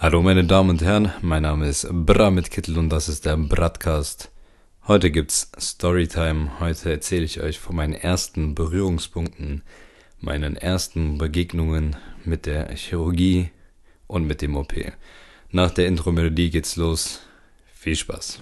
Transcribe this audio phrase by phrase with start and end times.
[0.00, 3.36] Hallo meine Damen und Herren, mein Name ist Bra mit Kittel und das ist der
[3.36, 4.30] Bratcast.
[4.86, 6.60] Heute gibt's Storytime.
[6.60, 9.62] Heute erzähle ich euch von meinen ersten Berührungspunkten,
[10.20, 13.50] meinen ersten Begegnungen mit der Chirurgie
[14.06, 14.72] und mit dem OP.
[15.50, 17.18] Nach der Intro-Melodie geht's los.
[17.74, 18.38] Viel Spaß.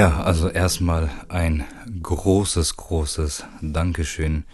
[0.00, 1.62] Ja, also erstmal ein
[2.02, 4.44] großes, großes Dankeschön.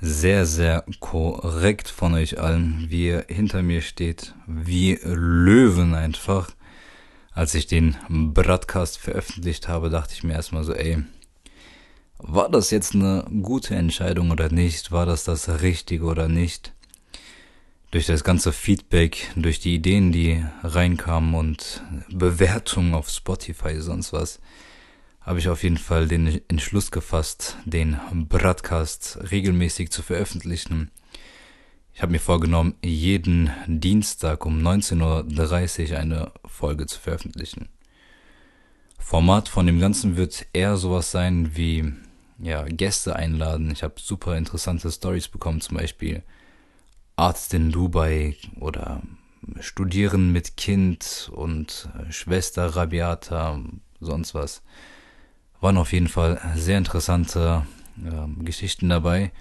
[0.00, 6.52] Sehr, sehr korrekt von euch allen, wie ihr hinter mir steht, wie Löwen einfach.
[7.32, 11.02] Als ich den Broadcast veröffentlicht habe, dachte ich mir erstmal so, ey,
[12.18, 14.92] war das jetzt eine gute Entscheidung oder nicht?
[14.92, 16.74] War das das Richtige oder nicht?
[17.90, 24.38] Durch das ganze Feedback, durch die Ideen, die reinkamen und Bewertungen auf Spotify, sonst was,
[25.26, 30.92] habe ich auf jeden Fall den Entschluss gefasst, den Broadcast regelmäßig zu veröffentlichen.
[31.92, 37.68] Ich habe mir vorgenommen, jeden Dienstag um 19.30 Uhr eine Folge zu veröffentlichen.
[39.00, 41.92] Format von dem Ganzen wird eher sowas sein wie
[42.38, 43.72] ja, Gäste einladen.
[43.72, 46.22] Ich habe super interessante Stories bekommen, zum Beispiel
[47.16, 49.02] Arzt in Dubai oder
[49.58, 53.60] Studieren mit Kind und Schwester Rabiata,
[53.98, 54.62] sonst was
[55.60, 57.66] waren auf jeden Fall sehr interessante
[58.04, 59.32] äh, Geschichten dabei.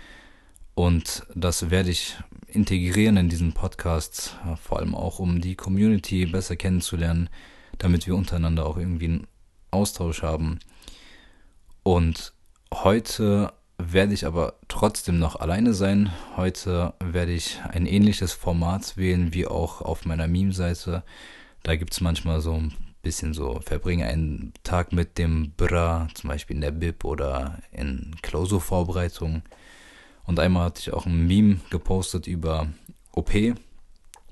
[0.73, 6.25] Und das werde ich integrieren in diesen Podcast, äh, vor allem auch um die Community
[6.25, 7.29] besser kennenzulernen,
[7.77, 9.27] damit wir untereinander auch irgendwie einen
[9.71, 10.59] Austausch haben.
[11.83, 12.33] Und
[12.73, 16.11] heute werde ich aber trotzdem noch alleine sein.
[16.37, 21.03] Heute werde ich ein ähnliches Format wählen wie auch auf meiner Meme-Seite.
[21.63, 22.73] Da gibt es manchmal so ein
[23.05, 28.15] bisschen so, verbringe einen Tag mit dem Bra, zum Beispiel in der Bib oder in
[28.23, 29.43] Klausurvorbereitung.
[30.25, 32.67] Und einmal hatte ich auch ein Meme gepostet über
[33.11, 33.31] OP.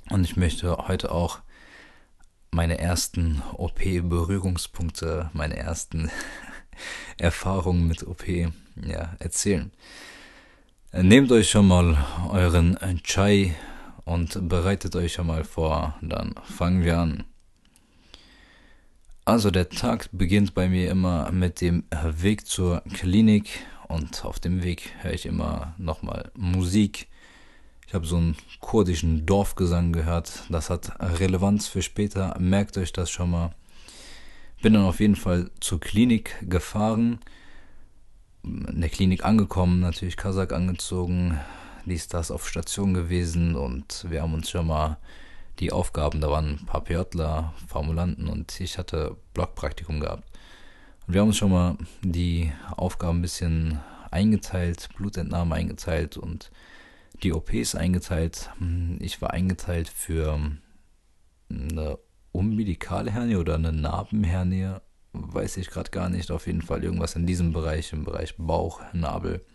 [0.09, 1.39] Und ich möchte heute auch
[2.49, 6.09] meine ersten OP-Berührungspunkte, meine ersten
[7.17, 9.71] Erfahrungen mit OP ja, erzählen.
[10.91, 11.95] Nehmt euch schon mal
[12.31, 13.55] euren Chai
[14.03, 17.23] und bereitet euch schon mal vor, dann fangen wir an.
[19.25, 23.47] Also der Tag beginnt bei mir immer mit dem Weg zur Klinik
[23.87, 27.07] und auf dem Weg höre ich immer nochmal Musik.
[27.87, 33.09] Ich habe so einen kurdischen Dorfgesang gehört, das hat Relevanz für später, merkt euch das
[33.09, 33.55] schon mal.
[34.61, 37.19] Bin dann auf jeden Fall zur Klinik gefahren,
[38.43, 41.39] in der Klinik angekommen, natürlich Kasach angezogen,
[41.85, 43.55] dies das auf Station gewesen.
[43.55, 44.97] Und wir haben uns schon mal
[45.59, 50.29] die Aufgaben, da waren ein paar PJler, Formulanten und ich hatte Blockpraktikum gehabt.
[51.07, 53.79] Und wir haben uns schon mal die Aufgaben ein bisschen
[54.11, 56.51] eingeteilt, Blutentnahme eingeteilt und
[57.21, 58.49] die OPs eingeteilt.
[58.99, 60.39] Ich war eingeteilt für
[61.49, 61.99] eine
[62.31, 64.75] umbilikale Hernie oder eine Narbenhernie,
[65.13, 66.31] weiß ich gerade gar nicht.
[66.31, 69.45] Auf jeden Fall irgendwas in diesem Bereich, im Bereich Bauch, Nabel.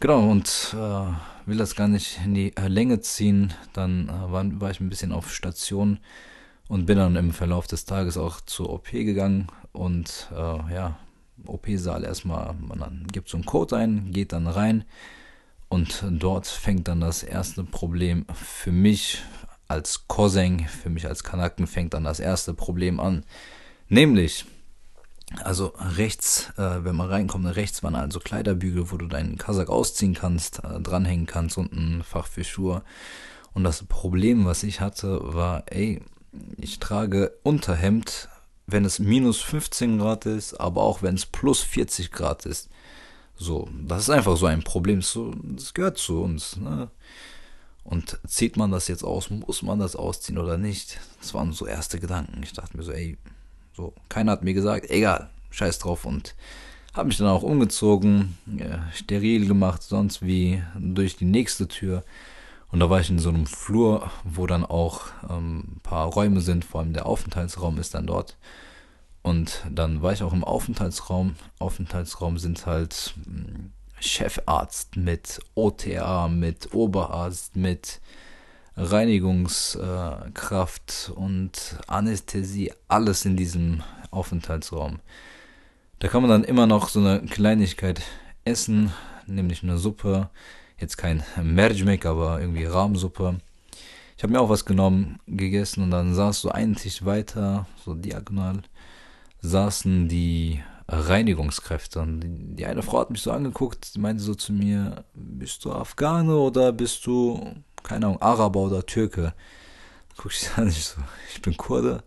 [0.00, 1.12] Genau, und äh,
[1.50, 3.52] will das gar nicht in die äh, Länge ziehen.
[3.72, 5.98] Dann äh, war, war ich ein bisschen auf Station
[6.68, 9.48] und bin dann im Verlauf des Tages auch zur OP gegangen.
[9.72, 10.98] Und äh, ja,
[11.46, 14.84] OP-Saal erstmal, man gibt so einen Code ein, geht dann rein.
[15.68, 19.22] Und dort fängt dann das erste Problem für mich
[19.66, 23.24] als Cousin, für mich als Kanaken fängt dann das erste Problem an.
[23.88, 24.46] Nämlich,
[25.44, 30.14] also rechts, äh, wenn man reinkommt, rechts waren also Kleiderbügel, wo du deinen Kasach ausziehen
[30.14, 32.82] kannst, äh, dranhängen kannst und ein Fach für Schuhe.
[33.52, 36.02] Und das Problem, was ich hatte, war, ey,
[36.56, 38.28] ich trage Unterhemd,
[38.66, 42.68] wenn es minus 15 Grad ist, aber auch wenn es plus 40 Grad ist.
[43.34, 45.02] So, das ist einfach so ein Problem.
[45.02, 46.56] So, das gehört zu uns.
[46.56, 46.90] Ne?
[47.82, 51.00] Und zieht man das jetzt aus, muss man das ausziehen oder nicht?
[51.20, 52.42] Das waren so erste Gedanken.
[52.42, 53.18] Ich dachte mir so, ey,
[53.80, 56.34] so, keiner hat mir gesagt, egal, scheiß drauf und
[56.92, 62.04] habe mich dann auch umgezogen, ja, steril gemacht, sonst wie durch die nächste Tür.
[62.70, 66.40] Und da war ich in so einem Flur, wo dann auch ähm, ein paar Räume
[66.40, 68.36] sind, vor allem der Aufenthaltsraum ist dann dort.
[69.22, 71.36] Und dann war ich auch im Aufenthaltsraum.
[71.58, 78.00] Aufenthaltsraum sind halt hm, Chefarzt mit OTA, mit Oberarzt, mit
[78.76, 84.98] Reinigungskraft und Anästhesie, alles in diesem Aufenthaltsraum.
[85.98, 88.02] Da kann man dann immer noch so eine Kleinigkeit
[88.44, 88.92] essen,
[89.26, 90.30] nämlich eine Suppe.
[90.78, 93.40] Jetzt kein Merjmek, aber irgendwie Rahmsuppe.
[94.16, 97.94] Ich habe mir auch was genommen, gegessen und dann saß so einen Tisch weiter, so
[97.94, 98.62] diagonal,
[99.40, 102.00] saßen die Reinigungskräfte.
[102.00, 105.64] Und die, die eine Frau hat mich so angeguckt, die meinte so zu mir, bist
[105.64, 109.34] du Afghane oder bist du, keine Ahnung, Araber oder Türke?
[110.16, 111.00] Guck ich an, ich so,
[111.32, 112.02] ich bin Kurde.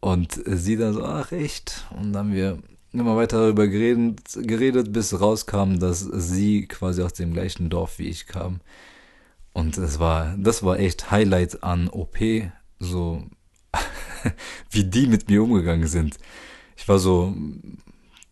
[0.00, 1.86] Und sie dann so, ach echt?
[1.90, 2.58] Und dann haben wir
[2.92, 8.08] immer weiter darüber geredet, geredet, bis rauskam, dass sie quasi aus dem gleichen Dorf wie
[8.08, 8.60] ich kam.
[9.52, 12.18] Und es war, das war echt Highlight an OP,
[12.78, 13.24] so
[14.70, 16.18] wie die mit mir umgegangen sind.
[16.76, 17.34] Ich war so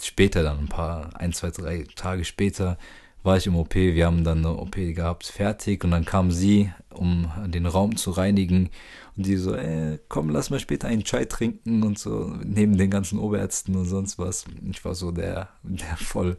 [0.02, 2.78] später dann, ein paar, ein, zwei, drei Tage später,
[3.22, 6.72] war ich im OP, wir haben dann eine OP gehabt, fertig und dann kam sie,
[6.94, 8.70] um den Raum zu reinigen
[9.16, 12.90] und die so, äh, komm, lass mal später einen Chai trinken und so, neben den
[12.90, 14.44] ganzen Oberärzten und sonst was.
[14.70, 16.36] Ich war so der, der voll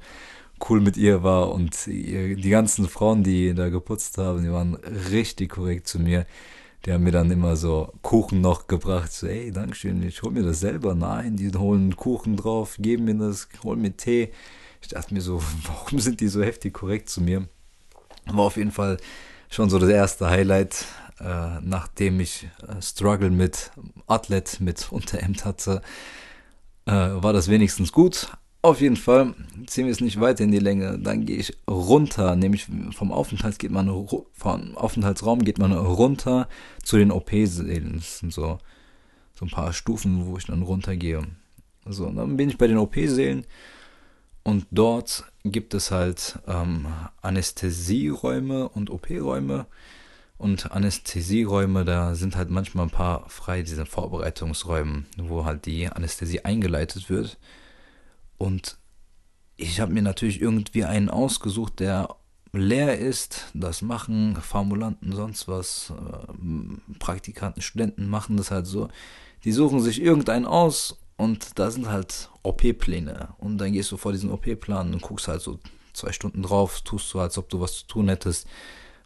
[0.70, 5.52] cool mit ihr war und die ganzen Frauen, die da geputzt haben, die waren richtig
[5.52, 6.26] korrekt zu mir.
[6.86, 9.12] Die haben mir dann immer so Kuchen noch gebracht.
[9.12, 10.96] So, ey, Dankeschön, ich hol mir das selber.
[10.96, 14.30] Nein, die holen Kuchen drauf, geben mir das, holen mir Tee.
[14.82, 17.48] Ich dachte mir so, warum sind die so heftig korrekt zu mir?
[18.26, 18.98] War auf jeden Fall
[19.50, 20.86] schon so das erste Highlight,
[21.20, 23.72] äh, nachdem ich äh, Struggle mit
[24.08, 25.82] Athlet, mit Unterhemd hatte,
[26.86, 28.32] äh, war das wenigstens gut.
[28.62, 29.36] Auf jeden Fall
[29.68, 31.00] ziehen wir es nicht weiter in die Länge.
[31.00, 33.88] Dann gehe ich runter, nämlich vom Aufenthalts geht man
[34.34, 36.50] vom Aufenthaltsraum geht man runter
[36.84, 37.96] zu den OP-Sälen.
[37.96, 38.58] Das sind so,
[39.34, 41.24] so ein paar Stufen, wo ich dann runtergehe.
[41.86, 43.46] So, dann bin ich bei den OP-Sälen
[44.44, 46.88] und dort gibt es halt ähm,
[47.22, 49.66] Anästhesieräume und OP-Räume.
[50.38, 56.46] Und Anästhesieräume, da sind halt manchmal ein paar frei, diese Vorbereitungsräume, wo halt die Anästhesie
[56.46, 57.38] eingeleitet wird.
[58.38, 58.78] Und
[59.58, 62.16] ich habe mir natürlich irgendwie einen ausgesucht, der
[62.54, 63.48] leer ist.
[63.54, 68.88] Das machen Formulanten, sonst was, äh, Praktikanten, Studenten machen das halt so.
[69.44, 73.34] Die suchen sich irgendeinen aus und da sind halt OP-Pläne.
[73.40, 75.60] Und dann gehst du vor diesen OP-Plan und guckst halt so
[75.92, 78.48] zwei Stunden drauf, tust so, als ob du was zu tun hättest.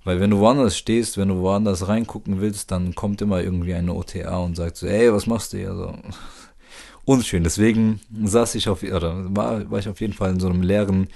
[0.03, 3.95] Weil wenn du woanders stehst, wenn du woanders reingucken willst, dann kommt immer irgendwie eine
[3.95, 5.73] OTA und sagt so, ey, was machst du hier?
[5.73, 5.97] So,
[7.05, 7.43] unschön.
[7.43, 11.07] Deswegen saß ich auf, oder war, war ich auf jeden Fall in so einem leeren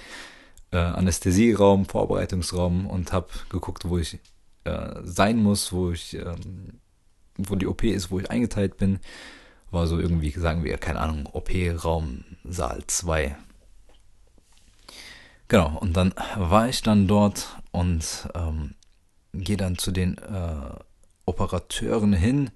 [0.72, 4.18] äh, Anästhesieraum, Vorbereitungsraum und habe geguckt, wo ich
[4.64, 6.80] äh, sein muss, wo ich, ähm,
[7.36, 8.98] wo die OP ist, wo ich eingeteilt bin.
[9.70, 13.36] War so irgendwie, sagen wir, keine Ahnung, OP-Raum Saal 2.
[15.48, 18.74] Genau, und dann war ich dann dort und ähm,
[19.32, 20.74] gehe dann zu den äh,
[21.26, 22.50] Operateuren hin,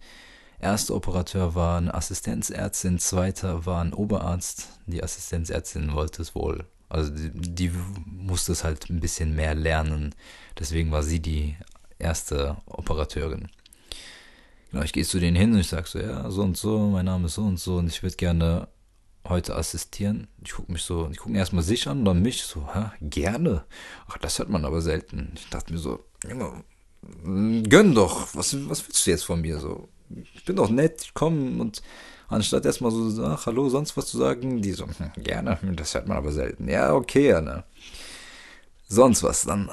[0.62, 4.68] Erster Operateur war eine Assistenzärztin, zweiter war ein Oberarzt.
[4.86, 6.64] Die Assistenzärztin wollte es wohl.
[6.88, 7.72] Also die, die
[8.06, 10.14] musste es halt ein bisschen mehr lernen.
[10.56, 11.56] Deswegen war sie die
[11.98, 13.48] erste Operateurin.
[14.72, 17.04] Genau, ich gehe zu denen hin und ich sage so, ja, so und so, mein
[17.04, 18.68] Name ist so und so und ich würde gerne
[19.28, 20.28] heute assistieren.
[20.42, 23.64] Ich gucke mich so, ich gucke erstmal sich an, dann mich so, hä, gerne.
[24.08, 25.32] Ach, das hört man aber selten.
[25.36, 26.64] Ich dachte mir so, Junge,
[27.68, 29.88] gönn doch, was, was willst du jetzt von mir so?
[30.34, 31.82] ich bin doch nett, ich komme und
[32.28, 36.08] anstatt erstmal so, ach, hallo, sonst was zu sagen, die so, hm, gerne, das hört
[36.08, 36.68] man aber selten.
[36.68, 37.64] Ja, okay, ja, ne.
[38.88, 39.42] Sonst was.
[39.42, 39.70] Dann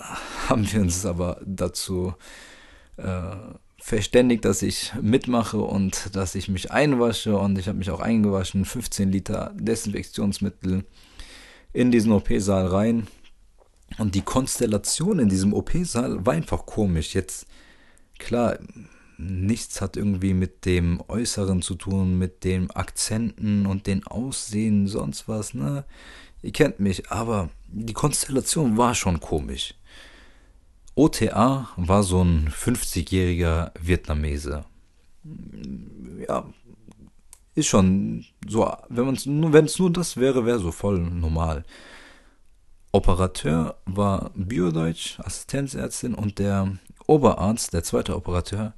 [0.49, 2.13] haben wir uns aber dazu
[2.97, 3.35] äh,
[3.81, 8.65] verständigt, dass ich mitmache und dass ich mich einwasche und ich habe mich auch eingewaschen,
[8.65, 10.85] 15 Liter Desinfektionsmittel
[11.73, 13.07] in diesen OP-Saal rein.
[13.97, 17.15] Und die Konstellation in diesem OP-Saal war einfach komisch.
[17.15, 17.47] Jetzt,
[18.19, 18.59] klar,
[19.17, 25.27] nichts hat irgendwie mit dem Äußeren zu tun, mit den Akzenten und den Aussehen, sonst
[25.27, 25.85] was, ne?
[26.41, 29.73] Ihr kennt mich, aber die Konstellation war schon komisch.
[30.99, 34.65] OTA war so ein 50-jähriger Vietnamese.
[36.27, 36.43] Ja,
[37.55, 40.99] ist schon so, wenn man es nur, wenn es nur das wäre, wäre so voll
[40.99, 41.63] normal.
[42.91, 46.77] Operateur war Biodeutsch, Assistenzärztin und der
[47.07, 48.73] Oberarzt, der zweite Operateur,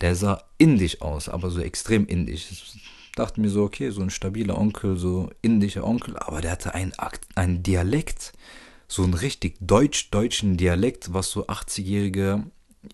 [0.00, 2.52] der sah indisch aus, aber so extrem indisch.
[2.52, 6.72] Ich dachte mir so, okay, so ein stabiler Onkel, so indischer Onkel, aber der hatte
[6.72, 6.94] einen,
[7.34, 8.32] einen Dialekt,
[8.90, 12.42] so einen richtig deutsch-deutschen Dialekt, was so 80-jährige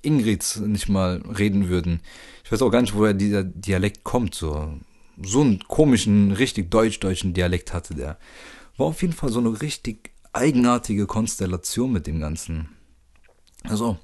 [0.03, 2.01] Ingrids nicht mal reden würden.
[2.45, 4.75] Ich weiß auch gar nicht, woher dieser Dialekt kommt, so.
[5.23, 8.19] So einen komischen, richtig deutsch-deutschen Dialekt hatte der.
[8.77, 12.69] War auf jeden Fall so eine richtig eigenartige Konstellation mit dem Ganzen.
[13.65, 13.97] Also,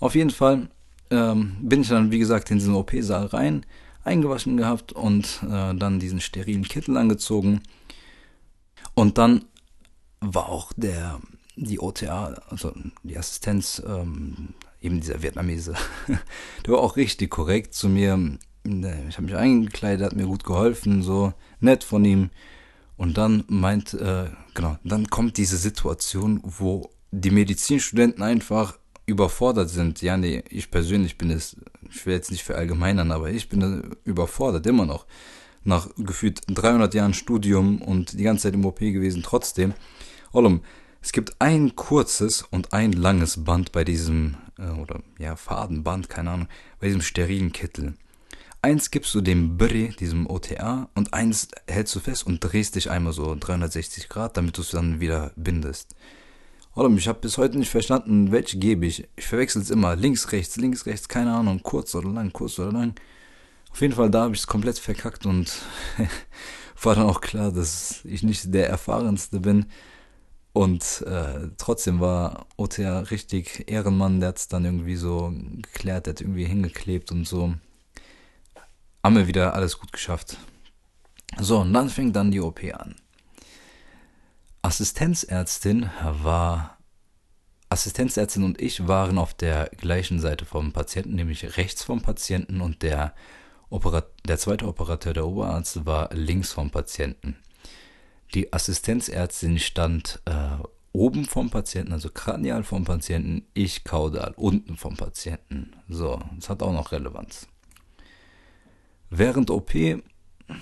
[0.00, 0.70] auf jeden Fall
[1.10, 3.66] ähm, bin ich dann, wie gesagt, in diesen OP-Saal rein,
[4.02, 7.60] eingewaschen gehabt und äh, dann diesen sterilen Kittel angezogen.
[8.94, 9.44] Und dann
[10.20, 11.20] war auch der,
[11.56, 12.72] die OTA, also
[13.02, 15.74] die Assistenz, ähm, eben dieser Vietnamese,
[16.66, 18.38] der war auch richtig korrekt zu mir.
[18.64, 22.30] ich habe mich eingekleidet, hat mir gut geholfen, so nett von ihm.
[22.96, 30.02] Und dann meint, äh, genau, dann kommt diese Situation, wo die Medizinstudenten einfach überfordert sind.
[30.02, 31.56] Ja, nee, ich persönlich bin es,
[31.88, 35.06] ich will jetzt nicht verallgemeinern, aber ich bin überfordert, immer noch.
[35.64, 39.74] Nach gefühlt 300 Jahren Studium und die ganze Zeit im OP gewesen, trotzdem.
[40.32, 40.62] Ollum,
[41.00, 46.30] es gibt ein kurzes und ein langes Band bei diesem, äh, oder ja, Fadenband, keine
[46.30, 46.48] Ahnung,
[46.80, 47.94] bei diesem sterilen Kittel.
[48.60, 52.90] Eins gibst du dem Bri, diesem OTA, und eins hältst du fest und drehst dich
[52.90, 55.94] einmal so 360 Grad, damit du es dann wieder bindest.
[56.74, 59.08] Oder ich habe bis heute nicht verstanden, welche gebe ich.
[59.16, 59.96] Ich verwechsel es immer.
[59.96, 62.94] Links, rechts, links, rechts, keine Ahnung, kurz oder lang, kurz oder lang.
[63.70, 65.52] Auf jeden Fall, da habe ich es komplett verkackt und
[66.82, 69.66] war dann auch klar, dass ich nicht der Erfahrenste bin.
[70.58, 76.14] Und äh, trotzdem war OTA richtig Ehrenmann, der hat es dann irgendwie so geklärt, der
[76.14, 77.54] hat irgendwie hingeklebt und so
[79.04, 80.36] haben wir wieder alles gut geschafft.
[81.38, 82.96] So, und dann fängt dann die OP an.
[84.60, 86.76] Assistenzärztin war
[87.68, 92.82] Assistenzärztin und ich waren auf der gleichen Seite vom Patienten, nämlich rechts vom Patienten und
[92.82, 93.14] der,
[93.70, 97.36] Operat der zweite Operateur, der Oberarzt, war links vom Patienten.
[98.34, 100.58] Die Assistenzärztin stand äh,
[100.92, 105.72] oben vom Patienten, also kranial vom Patienten, ich kaudal unten vom Patienten.
[105.88, 107.46] So, das hat auch noch Relevanz.
[109.10, 109.72] Während OP,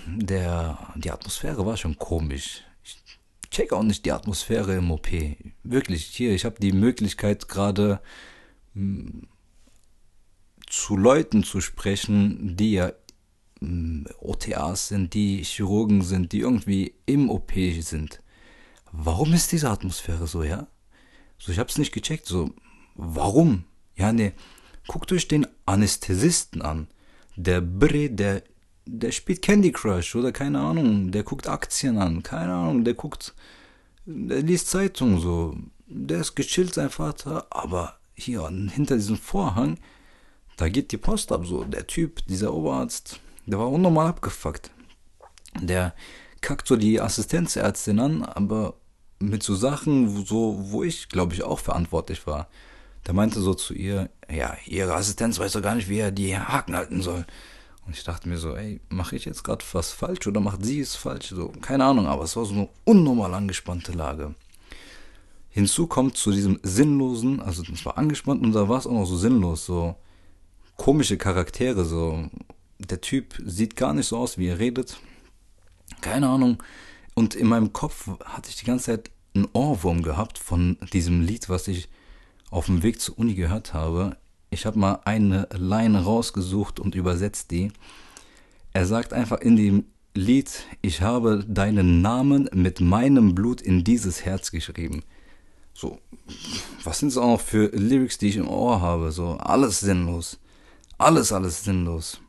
[0.07, 2.63] der, die Atmosphäre war schon komisch.
[2.83, 2.97] Ich
[3.49, 5.07] check auch nicht die Atmosphäre im OP.
[5.63, 7.99] Wirklich, hier, ich habe die Möglichkeit gerade
[8.73, 9.27] hm,
[10.67, 12.91] zu Leuten zu sprechen, die ja
[14.19, 18.21] OTAs sind, die Chirurgen sind, die irgendwie im OP sind.
[18.91, 20.67] Warum ist diese Atmosphäre so, ja?
[21.39, 22.51] So, ich hab's nicht gecheckt, so,
[22.95, 23.65] warum?
[23.95, 24.33] Ja, ne,
[24.87, 26.87] guckt euch den Anästhesisten an
[27.37, 28.43] der Bre, der,
[28.85, 33.33] der spielt Candy Crush oder keine Ahnung, der guckt Aktien an, keine Ahnung, der guckt,
[34.05, 39.77] der liest Zeitung so, der ist gechillt, sein Vater, aber hier hinter diesem Vorhang,
[40.57, 41.63] da geht die Post ab so.
[41.63, 44.71] Der Typ, dieser Oberarzt, der war unnormal abgefuckt.
[45.59, 45.95] Der
[46.41, 48.75] kackt so die Assistenzärztin an, aber
[49.19, 52.47] mit so Sachen, so, wo ich, glaube ich, auch verantwortlich war.
[53.07, 56.37] Der meinte so zu ihr, ja, ihre Assistenz weiß doch gar nicht, wie er die
[56.37, 57.25] Haken halten soll.
[57.85, 60.81] Und ich dachte mir so, ey, mache ich jetzt gerade was falsch oder macht sie
[60.81, 61.29] es falsch?
[61.29, 64.35] So, keine Ahnung, aber es war so eine unnormal angespannte Lage.
[65.49, 69.05] Hinzu kommt zu diesem sinnlosen, also es war angespannt und da war es auch noch
[69.05, 69.95] so sinnlos, so
[70.75, 72.29] komische Charaktere, so
[72.79, 74.99] der Typ sieht gar nicht so aus, wie er redet.
[76.01, 76.61] Keine Ahnung.
[77.15, 81.49] Und in meinem Kopf hatte ich die ganze Zeit einen Ohrwurm gehabt von diesem Lied,
[81.49, 81.89] was ich
[82.49, 84.17] auf dem Weg zur Uni gehört habe.
[84.49, 87.71] Ich habe mal eine Line rausgesucht und übersetzt die.
[88.73, 94.25] Er sagt einfach in dem Lied, ich habe deinen Namen mit meinem Blut in dieses
[94.25, 95.03] Herz geschrieben.
[95.73, 95.99] So,
[96.83, 99.11] was sind es auch für Lyrics, die ich im Ohr habe?
[99.11, 100.39] So, alles sinnlos.
[100.97, 102.19] Alles, alles sinnlos.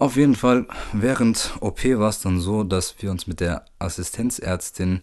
[0.00, 5.02] Auf jeden Fall, während OP war es dann so, dass wir uns mit der Assistenzärztin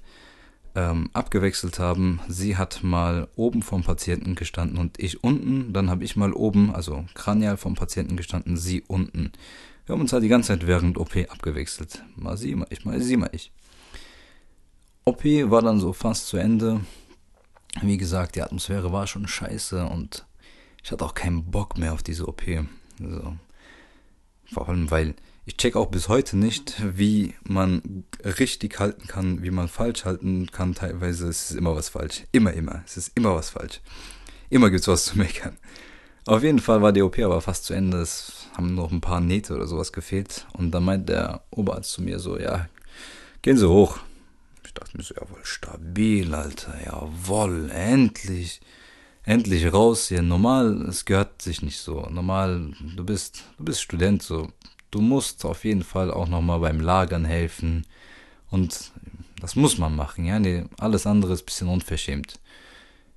[0.73, 2.19] ähm, abgewechselt haben.
[2.27, 5.71] Sie hat mal oben vom Patienten gestanden und ich unten.
[5.71, 9.33] Dann habe ich mal oben, also kranial vom Patienten gestanden, sie unten.
[9.85, 12.03] Wir haben uns halt die ganze Zeit während OP abgewechselt.
[12.15, 13.51] Mal sie, mal ich, mal sie, mal ich.
[15.05, 16.81] OP war dann so fast zu Ende.
[17.83, 20.25] Wie gesagt, die Atmosphäre war schon scheiße und
[20.83, 22.41] ich hatte auch keinen Bock mehr auf diese OP.
[22.99, 23.37] Also,
[24.51, 29.51] vor allem, weil ich check auch bis heute nicht, wie man richtig halten kann, wie
[29.51, 30.75] man falsch halten kann.
[30.75, 32.23] Teilweise ist es immer was falsch.
[32.33, 32.83] Immer, immer.
[32.85, 33.79] Es ist immer was falsch.
[34.49, 35.57] Immer gibt's was zu meckern.
[36.25, 37.99] Auf jeden Fall war die OP aber fast zu Ende.
[37.99, 40.45] Es haben noch ein paar Nähte oder sowas gefehlt.
[40.51, 42.67] Und dann meint der Oberarzt zu mir so, ja,
[43.41, 43.99] gehen Sie hoch.
[44.65, 48.59] Ich dachte mir so, jawohl, stabil, Alter, jawohl, endlich,
[49.27, 50.21] endlich raus hier.
[50.21, 52.07] Normal, es gehört sich nicht so.
[52.09, 54.47] Normal, du bist, du bist Student, so,
[54.89, 57.85] du musst auf jeden Fall auch nochmal beim Lagern helfen.
[58.49, 58.91] Und
[59.41, 60.39] das muss man machen, ja.
[60.39, 62.39] Nee, alles andere ist bisschen unverschämt.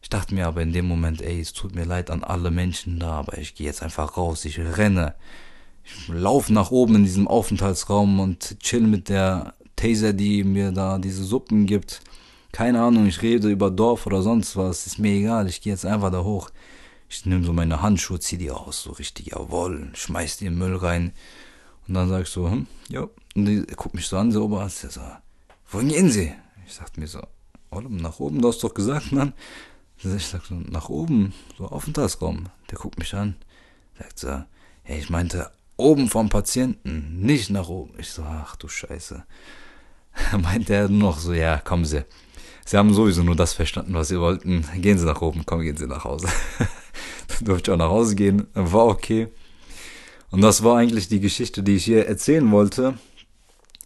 [0.02, 2.99] Ich dachte mir aber in dem Moment, ey, es tut mir leid an alle Menschen
[2.99, 5.14] da, aber ich gehe jetzt einfach raus, ich renne.
[5.85, 10.99] Ich laufe nach oben in diesem Aufenthaltsraum und chill mit der Taser, die mir da
[10.99, 12.00] diese Suppen gibt.
[12.52, 15.87] Keine Ahnung, ich rede über Dorf oder sonst was, ist mir egal, ich gehe jetzt
[15.87, 16.50] einfach da hoch.
[17.09, 20.59] Ich nehme so meine Handschuhe, zieh die aus, so richtig, jawoll, schmeiß die in den
[20.59, 21.12] Müll rein.
[21.87, 23.09] Und dann sag ich so, hm, ja.
[23.35, 25.00] Und die guckt mich so an, so Oberarzt, der so,
[25.71, 26.33] wohin gehen Sie?
[26.66, 27.21] Ich sag mir so,
[27.88, 29.33] nach oben, du hast doch gesagt, Mann.
[30.02, 32.47] Ich sag so, nach oben, so Aufenthaltsraum.
[32.71, 33.37] Der guckt mich an,
[33.99, 34.47] sagt so, ja,
[34.85, 37.95] ich meinte oben vom Patienten, nicht nach oben.
[37.99, 39.25] Ich so, ach du Scheiße.
[40.38, 42.04] Meint er noch so, ja, kommen Sie.
[42.70, 44.64] Sie haben sowieso nur das verstanden, was Sie wollten.
[44.76, 46.28] Gehen Sie nach oben, komm, gehen Sie nach Hause.
[47.26, 49.26] Dann durfte ich auch nach Hause gehen, war okay.
[50.30, 52.96] Und das war eigentlich die Geschichte, die ich hier erzählen wollte,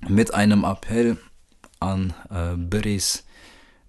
[0.07, 1.17] mit einem Appell
[1.81, 3.25] an äh, Berries,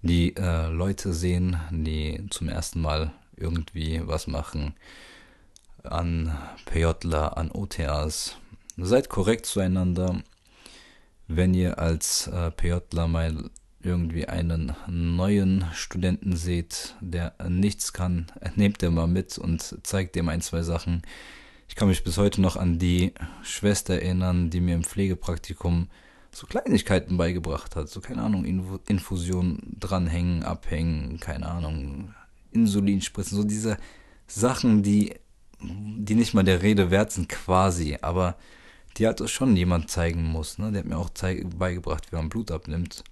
[0.00, 4.72] die äh, Leute sehen, die zum ersten Mal irgendwie was machen,
[5.82, 6.34] an
[6.64, 8.38] PJler, an OTAs.
[8.78, 10.22] Seid korrekt zueinander.
[11.28, 13.50] Wenn ihr als äh, PJler mal
[13.86, 18.26] irgendwie einen neuen Studenten seht, der nichts kann,
[18.56, 21.02] nehmt ihr mal mit und zeigt ihm ein, zwei Sachen.
[21.68, 23.12] Ich kann mich bis heute noch an die
[23.42, 25.88] Schwester erinnern, die mir im Pflegepraktikum
[26.36, 27.88] so Kleinigkeiten beigebracht hat.
[27.88, 28.44] So, keine Ahnung,
[28.86, 32.14] Infusion dranhängen, abhängen, keine Ahnung,
[32.52, 33.36] Insulin spritzen.
[33.36, 33.78] So diese
[34.26, 35.14] Sachen, die,
[35.60, 37.98] die nicht mal der Rede wert sind, quasi.
[38.02, 38.36] Aber
[38.96, 40.58] die hat schon jemand zeigen muss.
[40.58, 40.72] Ne?
[40.72, 41.10] Der hat mir auch
[41.58, 43.02] beigebracht, wie man Blut abnimmt.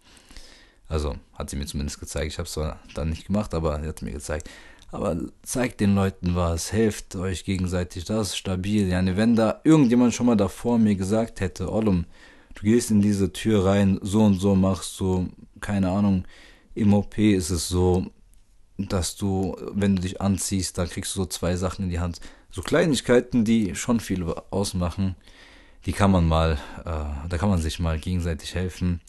[0.88, 2.32] Also hat sie mir zumindest gezeigt.
[2.32, 4.48] Ich habe es zwar dann nicht gemacht, aber sie hat mir gezeigt.
[4.90, 8.86] Aber zeigt den Leuten was, helft euch gegenseitig, das ist stabil.
[8.88, 12.04] Ja, ne, wenn da irgendjemand schon mal davor mir gesagt hätte, Ollum,
[12.54, 15.28] du gehst in diese Tür rein, so und so machst du,
[15.60, 16.24] keine Ahnung,
[16.76, 18.06] im OP ist es so,
[18.78, 22.20] dass du, wenn du dich anziehst, dann kriegst du so zwei Sachen in die Hand.
[22.50, 25.16] So Kleinigkeiten, die schon viel ausmachen,
[25.86, 26.52] die kann man mal,
[26.84, 29.00] äh, da kann man sich mal gegenseitig helfen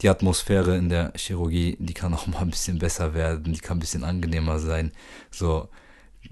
[0.00, 3.78] die Atmosphäre in der Chirurgie, die kann auch mal ein bisschen besser werden, die kann
[3.78, 4.92] ein bisschen angenehmer sein.
[5.30, 5.68] So,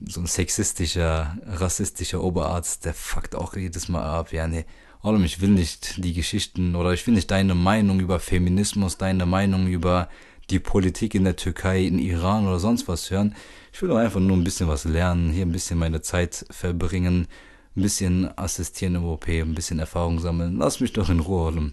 [0.07, 4.33] so ein sexistischer, rassistischer Oberarzt, der fuckt auch jedes Mal ab.
[4.33, 4.65] Ja, nee,
[5.03, 9.25] Allem, ich will nicht die Geschichten oder ich will nicht deine Meinung über Feminismus, deine
[9.25, 10.09] Meinung über
[10.51, 13.35] die Politik in der Türkei, in Iran oder sonst was hören.
[13.73, 17.29] Ich will doch einfach nur ein bisschen was lernen, hier ein bisschen meine Zeit verbringen,
[17.77, 20.57] ein bisschen assistieren im OP, ein bisschen Erfahrung sammeln.
[20.57, 21.73] Lass mich doch in Ruhe, Allem.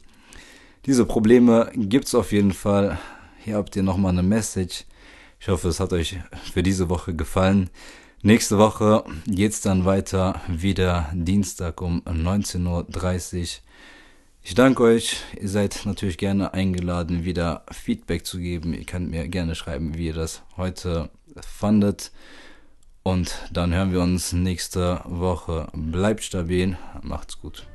[0.86, 3.00] Diese Probleme gibt's auf jeden Fall.
[3.40, 4.84] Hier habt ihr nochmal eine Message.
[5.40, 6.18] Ich hoffe, es hat euch
[6.54, 7.70] für diese Woche gefallen.
[8.22, 13.48] Nächste Woche geht's dann weiter, wieder Dienstag um 19.30 Uhr.
[14.42, 15.18] Ich danke euch.
[15.40, 18.74] Ihr seid natürlich gerne eingeladen, wieder Feedback zu geben.
[18.74, 21.10] Ihr könnt mir gerne schreiben, wie ihr das heute
[21.42, 22.12] fandet.
[23.04, 25.68] Und dann hören wir uns nächste Woche.
[25.74, 27.66] Bleibt stabil, macht's gut.